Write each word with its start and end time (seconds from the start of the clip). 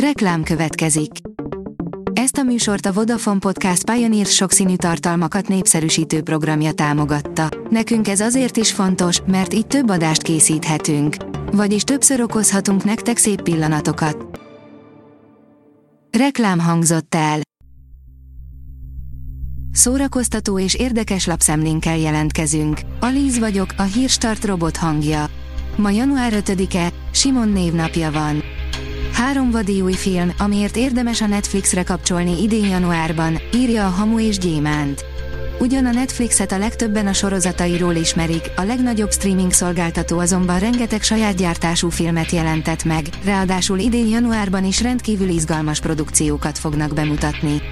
Reklám 0.00 0.42
következik. 0.42 1.10
Ezt 2.12 2.36
a 2.36 2.42
műsort 2.42 2.86
a 2.86 2.92
Vodafone 2.92 3.38
Podcast 3.38 3.90
Pioneer 3.90 4.26
sokszínű 4.26 4.76
tartalmakat 4.76 5.48
népszerűsítő 5.48 6.22
programja 6.22 6.72
támogatta. 6.72 7.48
Nekünk 7.70 8.08
ez 8.08 8.20
azért 8.20 8.56
is 8.56 8.72
fontos, 8.72 9.20
mert 9.26 9.54
így 9.54 9.66
több 9.66 9.90
adást 9.90 10.22
készíthetünk. 10.22 11.16
Vagyis 11.52 11.82
többször 11.82 12.20
okozhatunk 12.20 12.84
nektek 12.84 13.16
szép 13.16 13.42
pillanatokat. 13.42 14.40
Reklám 16.18 16.58
hangzott 16.58 17.14
el. 17.14 17.40
Szórakoztató 19.72 20.58
és 20.58 20.74
érdekes 20.74 21.26
lapszemlénkkel 21.26 21.96
jelentkezünk. 21.96 22.80
Alíz 23.00 23.38
vagyok, 23.38 23.74
a 23.76 23.82
hírstart 23.82 24.44
robot 24.44 24.76
hangja. 24.76 25.26
Ma 25.76 25.90
január 25.90 26.32
5-e, 26.36 26.92
Simon 27.12 27.48
névnapja 27.48 28.10
van. 28.10 28.42
Három 29.16 29.50
vadi 29.50 29.80
új 29.80 29.92
film, 29.92 30.32
amiért 30.38 30.76
érdemes 30.76 31.20
a 31.20 31.26
Netflixre 31.26 31.82
kapcsolni 31.82 32.42
idén 32.42 32.66
januárban, 32.66 33.38
írja 33.54 33.86
a 33.86 33.90
Hamu 33.90 34.20
és 34.20 34.38
Gyémánt. 34.38 35.04
Ugyan 35.58 35.86
a 35.86 35.92
Netflixet 35.92 36.52
a 36.52 36.58
legtöbben 36.58 37.06
a 37.06 37.12
sorozatairól 37.12 37.94
ismerik, 37.94 38.50
a 38.56 38.62
legnagyobb 38.62 39.12
streaming 39.12 39.52
szolgáltató 39.52 40.18
azonban 40.18 40.58
rengeteg 40.58 41.02
saját 41.02 41.36
gyártású 41.36 41.88
filmet 41.88 42.30
jelentett 42.30 42.84
meg, 42.84 43.08
ráadásul 43.24 43.78
idén 43.78 44.06
januárban 44.06 44.64
is 44.64 44.82
rendkívül 44.82 45.28
izgalmas 45.28 45.80
produkciókat 45.80 46.58
fognak 46.58 46.94
bemutatni. 46.94 47.62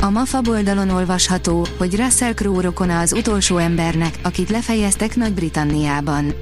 A 0.00 0.10
MAFA 0.10 0.40
oldalon 0.48 0.90
olvasható, 0.90 1.66
hogy 1.78 1.96
Russell 1.96 2.32
Crowe 2.34 2.62
rokona 2.62 2.98
az 2.98 3.12
utolsó 3.12 3.56
embernek, 3.56 4.14
akit 4.22 4.50
lefejeztek 4.50 5.16
Nagy-Britanniában. 5.16 6.34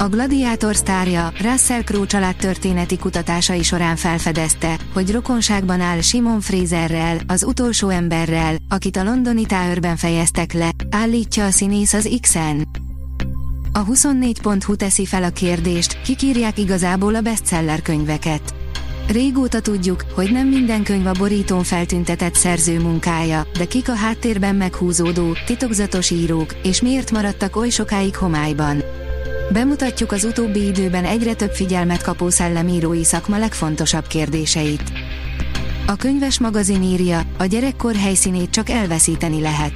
A 0.00 0.08
Gladiátor 0.08 0.76
sztárja, 0.76 1.32
Russell 1.40 1.82
Crowe 1.82 2.06
család 2.06 2.36
történeti 2.36 2.98
kutatásai 2.98 3.62
során 3.62 3.96
felfedezte, 3.96 4.78
hogy 4.92 5.12
rokonságban 5.12 5.80
áll 5.80 6.00
Simon 6.00 6.40
Fraserrel, 6.40 7.18
az 7.26 7.44
utolsó 7.44 7.88
emberrel, 7.88 8.56
akit 8.68 8.96
a 8.96 9.04
londoni 9.04 9.46
Towerben 9.46 9.96
fejeztek 9.96 10.52
le, 10.52 10.70
állítja 10.90 11.44
a 11.44 11.50
színész 11.50 11.92
az 11.92 12.18
X-en. 12.20 12.68
A 13.72 13.84
24.hu 13.84 14.76
teszi 14.76 15.06
fel 15.06 15.22
a 15.22 15.30
kérdést, 15.30 16.02
kik 16.02 16.22
írják 16.22 16.58
igazából 16.58 17.14
a 17.14 17.20
bestseller 17.20 17.82
könyveket. 17.82 18.54
Régóta 19.08 19.60
tudjuk, 19.60 20.04
hogy 20.14 20.32
nem 20.32 20.48
minden 20.48 20.82
könyv 20.82 21.06
a 21.06 21.12
borítón 21.18 21.62
feltüntetett 21.62 22.34
szerző 22.34 22.80
munkája, 22.80 23.46
de 23.58 23.64
kik 23.64 23.88
a 23.88 23.94
háttérben 23.94 24.54
meghúzódó, 24.54 25.36
titokzatos 25.46 26.10
írók, 26.10 26.54
és 26.62 26.82
miért 26.82 27.10
maradtak 27.10 27.56
oly 27.56 27.68
sokáig 27.68 28.16
homályban. 28.16 28.82
Bemutatjuk 29.52 30.12
az 30.12 30.24
utóbbi 30.24 30.66
időben 30.66 31.04
egyre 31.04 31.34
több 31.34 31.52
figyelmet 31.52 32.02
kapó 32.02 32.28
szellemírói 32.28 33.04
szakma 33.04 33.38
legfontosabb 33.38 34.06
kérdéseit. 34.06 34.92
A 35.86 35.96
könyves 35.96 36.38
magazin 36.38 36.82
írja, 36.82 37.22
a 37.38 37.44
gyerekkor 37.44 37.94
helyszínét 37.94 38.50
csak 38.50 38.70
elveszíteni 38.70 39.40
lehet. 39.40 39.72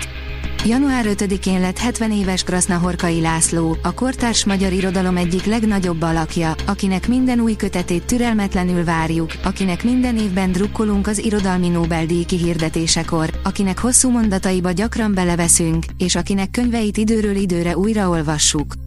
Január 0.66 1.04
5-én 1.08 1.60
lett 1.60 1.78
70 1.78 2.12
éves 2.12 2.42
Krasznahorkai 2.42 3.20
László, 3.20 3.76
a 3.82 3.94
kortárs 3.94 4.44
magyar 4.44 4.72
irodalom 4.72 5.16
egyik 5.16 5.44
legnagyobb 5.44 6.02
alakja, 6.02 6.54
akinek 6.66 7.08
minden 7.08 7.40
új 7.40 7.56
kötetét 7.56 8.06
türelmetlenül 8.06 8.84
várjuk, 8.84 9.30
akinek 9.42 9.84
minden 9.84 10.18
évben 10.18 10.52
drukkolunk 10.52 11.06
az 11.06 11.18
irodalmi 11.18 11.68
Nobel-díj 11.68 12.24
kihirdetésekor, 12.24 13.30
akinek 13.42 13.78
hosszú 13.78 14.10
mondataiba 14.10 14.70
gyakran 14.70 15.14
beleveszünk, 15.14 15.84
és 15.98 16.14
akinek 16.14 16.50
könyveit 16.50 16.96
időről 16.96 17.36
időre 17.36 17.76
újraolvassuk. 17.76 18.81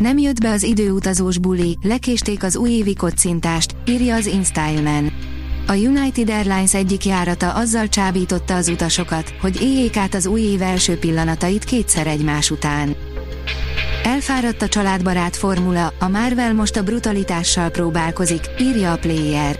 Nem 0.00 0.18
jött 0.18 0.40
be 0.40 0.50
az 0.50 0.62
időutazós 0.62 1.38
buli, 1.38 1.78
lekésték 1.82 2.42
az 2.42 2.56
újévi 2.56 2.94
kocintást, 2.94 3.74
írja 3.86 4.14
az 4.14 4.26
InStyleman. 4.26 5.12
A 5.66 5.72
United 5.72 6.30
Airlines 6.30 6.74
egyik 6.74 7.04
járata 7.04 7.52
azzal 7.52 7.88
csábította 7.88 8.54
az 8.54 8.68
utasokat, 8.68 9.34
hogy 9.40 9.62
éljék 9.62 9.96
át 9.96 10.14
az 10.14 10.26
új 10.26 10.40
év 10.40 10.62
első 10.62 10.98
pillanatait 10.98 11.64
kétszer 11.64 12.06
egymás 12.06 12.50
után. 12.50 12.96
Elfáradt 14.04 14.62
a 14.62 14.68
családbarát 14.68 15.36
formula, 15.36 15.92
a 15.98 16.08
Marvel 16.08 16.54
most 16.54 16.76
a 16.76 16.82
brutalitással 16.82 17.68
próbálkozik, 17.68 18.40
írja 18.60 18.92
a 18.92 18.98
Player. 18.98 19.58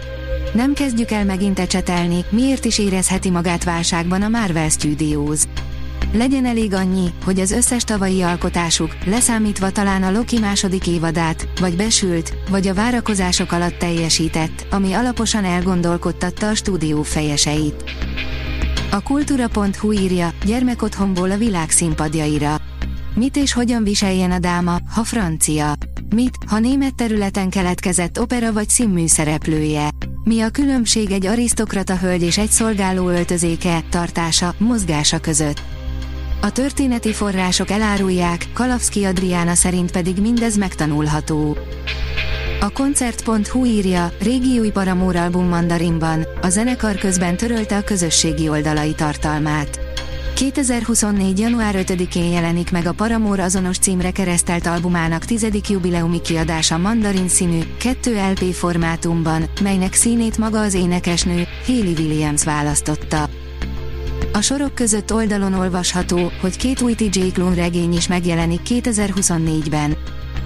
Nem 0.54 0.72
kezdjük 0.72 1.10
el 1.10 1.24
megint 1.24 1.58
ecsetelni, 1.58 2.24
miért 2.30 2.64
is 2.64 2.78
érezheti 2.78 3.30
magát 3.30 3.64
válságban 3.64 4.22
a 4.22 4.28
Marvel 4.28 4.68
Studios. 4.68 5.40
Legyen 6.12 6.44
elég 6.44 6.74
annyi, 6.74 7.12
hogy 7.24 7.40
az 7.40 7.50
összes 7.50 7.84
tavalyi 7.84 8.22
alkotásuk, 8.22 8.96
leszámítva 9.04 9.70
talán 9.70 10.02
a 10.02 10.10
Loki 10.10 10.38
második 10.38 10.86
évadát, 10.86 11.48
vagy 11.60 11.76
besült, 11.76 12.34
vagy 12.50 12.66
a 12.66 12.74
várakozások 12.74 13.52
alatt 13.52 13.78
teljesített, 13.78 14.66
ami 14.70 14.92
alaposan 14.92 15.44
elgondolkodtatta 15.44 16.48
a 16.48 16.54
stúdió 16.54 17.02
fejeseit. 17.02 17.84
A 18.90 19.00
kultúra.hu 19.02 19.92
írja, 19.92 20.32
gyermekotthonból 20.44 21.30
a 21.30 21.36
világ 21.36 21.70
színpadjaira. 21.70 22.56
Mit 23.14 23.36
és 23.36 23.52
hogyan 23.52 23.84
viseljen 23.84 24.30
a 24.30 24.38
dáma, 24.38 24.78
ha 24.94 25.04
francia? 25.04 25.72
Mit, 26.14 26.36
ha 26.46 26.58
német 26.58 26.94
területen 26.94 27.50
keletkezett 27.50 28.20
opera 28.20 28.52
vagy 28.52 28.68
színmű 28.68 29.06
szereplője? 29.06 29.88
Mi 30.24 30.40
a 30.40 30.50
különbség 30.50 31.10
egy 31.10 31.26
arisztokrata 31.26 31.98
hölgy 31.98 32.22
és 32.22 32.38
egy 32.38 32.50
szolgáló 32.50 33.08
öltözéke, 33.08 33.82
tartása, 33.90 34.54
mozgása 34.58 35.18
között? 35.18 35.79
A 36.42 36.52
történeti 36.52 37.12
források 37.12 37.70
elárulják, 37.70 38.46
Kalavszki 38.52 39.04
Adriána 39.04 39.54
szerint 39.54 39.90
pedig 39.90 40.20
mindez 40.20 40.56
megtanulható. 40.56 41.56
A 42.60 42.70
koncert.hu 42.70 43.64
írja, 43.64 44.12
régi 44.22 44.58
új 44.58 44.70
Paramore 44.70 45.22
album 45.22 45.48
mandarinban, 45.48 46.26
a 46.42 46.48
zenekar 46.48 46.94
közben 46.94 47.36
törölte 47.36 47.76
a 47.76 47.82
közösségi 47.82 48.48
oldalai 48.48 48.94
tartalmát. 48.94 49.80
2024. 50.34 51.38
január 51.38 51.74
5-én 51.78 52.32
jelenik 52.32 52.70
meg 52.70 52.86
a 52.86 52.92
Paramore 52.92 53.42
azonos 53.42 53.78
címre 53.78 54.10
keresztelt 54.10 54.66
albumának 54.66 55.24
tizedik 55.24 55.68
jubileumi 55.68 56.20
kiadása 56.20 56.78
mandarin 56.78 57.28
színű, 57.28 57.60
2 57.78 58.14
LP 58.30 58.52
formátumban, 58.52 59.44
melynek 59.62 59.94
színét 59.94 60.38
maga 60.38 60.60
az 60.60 60.74
énekesnő, 60.74 61.46
Hayley 61.66 61.94
Williams 61.98 62.44
választotta. 62.44 63.28
A 64.32 64.40
sorok 64.40 64.74
között 64.74 65.12
oldalon 65.12 65.54
olvasható, 65.54 66.32
hogy 66.40 66.56
két 66.56 66.80
új 66.80 66.94
TJ 66.94 67.20
Klune 67.32 67.54
regény 67.54 67.92
is 67.92 68.08
megjelenik 68.08 68.60
2024-ben. 68.64 69.96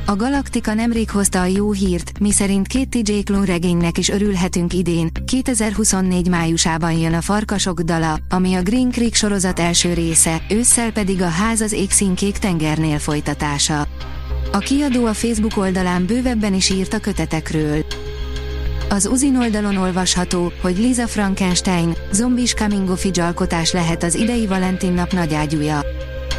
A 0.06 0.16
Galaktika 0.16 0.74
nemrég 0.74 1.10
hozta 1.10 1.40
a 1.40 1.44
jó 1.44 1.72
hírt, 1.72 2.18
miszerint 2.18 2.66
két 2.66 2.88
TJ 2.88 3.18
Klune 3.18 3.44
regénynek 3.44 3.98
is 3.98 4.08
örülhetünk 4.08 4.72
idén, 4.72 5.10
2024 5.26 6.28
májusában 6.28 6.92
jön 6.92 7.14
a 7.14 7.20
Farkasok 7.20 7.80
dala, 7.80 8.18
ami 8.28 8.54
a 8.54 8.62
Green 8.62 8.90
Creek 8.90 9.14
sorozat 9.14 9.60
első 9.60 9.92
része, 9.92 10.42
ősszel 10.48 10.92
pedig 10.92 11.22
a 11.22 11.28
Ház 11.28 11.60
az 11.60 11.72
égszínkék 11.72 12.38
tengernél 12.38 12.98
folytatása. 12.98 13.86
A 14.52 14.58
kiadó 14.58 15.06
a 15.06 15.14
Facebook 15.14 15.56
oldalán 15.56 16.06
bővebben 16.06 16.54
is 16.54 16.70
írt 16.70 16.92
a 16.92 16.98
kötetekről. 16.98 17.84
Az 18.94 19.06
Uzin 19.06 19.36
oldalon 19.36 19.76
olvasható, 19.76 20.52
hogy 20.60 20.78
Lisa 20.78 21.06
Frankenstein, 21.06 21.96
zombis 22.12 22.54
coming 22.54 22.88
of 22.88 23.06
alkotás 23.20 23.72
lehet 23.72 24.02
az 24.02 24.14
idei 24.14 24.46
Valentin 24.46 24.92
nap 24.92 25.12
nagyágyúja. 25.12 25.80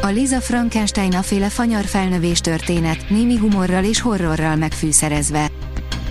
A 0.01 0.07
Lisa 0.07 0.41
Frankenstein 0.41 1.13
aféle 1.13 1.49
fanyar 1.49 1.85
felnövés 1.85 2.39
történet, 2.39 3.09
némi 3.09 3.37
humorral 3.37 3.83
és 3.83 4.01
horrorral 4.01 4.55
megfűszerezve. 4.55 5.47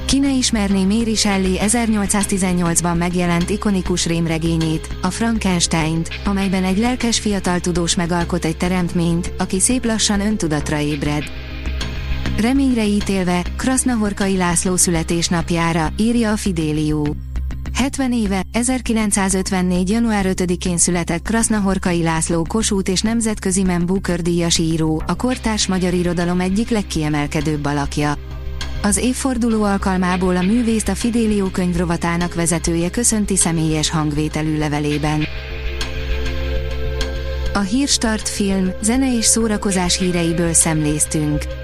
Ki 0.05 0.19
ne 0.19 0.31
ismerné 0.31 0.85
Mary 0.85 1.15
Shelley 1.15 1.57
1818-ban 1.59 2.99
megjelent 2.99 3.51
ikonikus 3.51 4.07
rémregényét, 4.07 4.89
a 5.03 5.11
Frankenstein-t, 5.11 6.09
amelyben 6.25 6.65
egy 6.65 6.79
lelkes 6.79 7.19
fiatal 7.19 7.61
tudós 7.61 7.95
megalkot 7.95 8.45
egy 8.45 8.57
teremtményt, 8.57 9.33
aki 9.39 9.61
szép 9.61 9.85
lassan 9.85 10.21
öntudatra 10.21 10.79
ébred. 10.79 11.25
Reményre 12.41 12.85
ítélve, 12.85 13.43
Krasznahorkai 13.57 14.37
László 14.37 14.77
születésnapjára, 14.77 15.93
írja 15.97 16.33
a 16.33 16.37
Fidélió. 16.37 17.17
70 17.75 18.13
éve, 18.13 18.43
1954. 18.53 19.91
január 19.91 20.27
5-én 20.29 20.79
született 20.79 21.23
Krasznahorkai 21.23 22.03
László 22.03 22.47
Kossuth 22.49 22.91
és 22.91 23.01
nemzetközi 23.01 23.65
Booker 23.87 24.23
díjas 24.23 24.59
író, 24.59 25.03
a 25.07 25.17
kortárs 25.17 25.67
magyar 25.67 25.95
irodalom 25.95 26.41
egyik 26.41 26.71
legkiemelkedőbb 26.71 27.65
alakja. 27.65 28.15
Az 28.83 28.97
évforduló 28.97 29.63
alkalmából 29.63 30.37
a 30.37 30.43
művészt 30.43 30.89
a 30.89 30.95
Fidélió 30.95 31.47
könyvrovatának 31.47 32.35
vezetője 32.35 32.91
köszönti 32.91 33.37
személyes 33.37 33.91
hangvételű 33.91 34.59
levelében. 34.59 35.25
A 37.53 37.61
Hírstart 37.61 38.29
film, 38.29 38.71
zene 38.83 39.17
és 39.17 39.25
szórakozás 39.25 39.99
híreiből 39.99 40.53
szemléztünk. 40.53 41.64